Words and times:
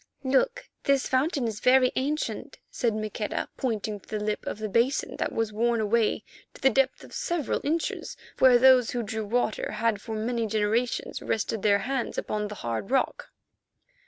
"Look, 0.23 0.67
this 0.85 1.07
fountain 1.07 1.47
is 1.47 1.59
very 1.59 1.91
ancient," 1.95 2.57
said 2.71 2.95
Maqueda, 2.95 3.49
pointing 3.55 3.99
to 3.99 4.09
the 4.09 4.19
lip 4.19 4.43
of 4.47 4.57
the 4.57 4.67
basin 4.67 5.17
that 5.17 5.31
was 5.31 5.53
worn 5.53 5.79
away 5.79 6.23
to 6.55 6.61
the 6.61 6.71
depth 6.71 7.03
of 7.03 7.13
several 7.13 7.61
inches 7.63 8.17
where 8.39 8.57
those 8.57 8.89
who 8.89 9.03
drew 9.03 9.23
water 9.27 9.73
had 9.73 10.01
for 10.01 10.15
many 10.15 10.47
generations 10.47 11.21
rested 11.21 11.61
their 11.61 11.77
hands 11.85 12.17
upon 12.17 12.47
the 12.47 12.55
hard 12.65 12.89
rock. 12.89 13.27